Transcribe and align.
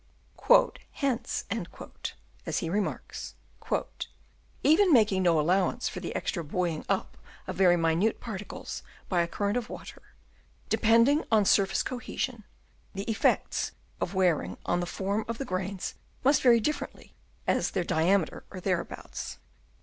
"Hence," 0.93 1.45
as 2.47 2.57
he 2.57 2.71
remarks, 2.71 3.35
"even 4.63 4.91
making 4.91 5.21
no 5.21 5.39
allowance 5.39 5.89
for 5.89 5.99
the 5.99 6.15
extra" 6.15 6.43
buoying 6.43 6.83
up 6.89 7.17
of 7.45 7.55
very 7.55 7.77
minute 7.77 8.19
particles 8.19 8.81
by 9.09 9.21
a" 9.21 9.27
current 9.37 9.57
of 9.57 9.69
water, 9.69 10.01
depending 10.69 11.23
on 11.31 11.45
surface" 11.45 11.83
cohesion, 11.83 12.45
the 12.95 13.03
effects 13.03 13.73
of 13.99 14.15
wearing 14.15 14.57
on 14.65 14.79
the 14.79 14.87
form" 14.87 15.23
of 15.27 15.37
the 15.37 15.45
grains 15.45 15.93
must 16.23 16.41
vary 16.41 16.59
directly 16.59 17.13
as 17.45 17.69
their" 17.69 17.83
diameter 17.93 18.43
or 18.49 18.59
thereabouts. 18.59 19.37